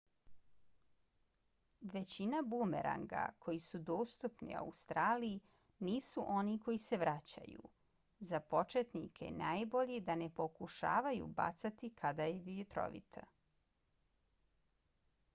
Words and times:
većina 1.95 2.39
bumeranga 2.53 3.19
koji 3.45 3.59
su 3.65 3.79
dostupni 3.89 4.55
u 4.55 4.61
australiju 4.61 5.43
nisu 5.89 6.23
oni 6.37 6.55
koji 6.65 6.81
se 6.85 6.99
vraćaju. 7.03 7.67
za 8.31 8.41
početnike 8.55 9.29
je 9.29 9.37
najbolje 9.43 10.01
da 10.11 10.15
ne 10.25 10.31
pokušavaju 10.43 11.29
bacati 11.43 11.93
kada 12.03 12.31
je 12.33 12.41
vjetrovito 12.49 13.29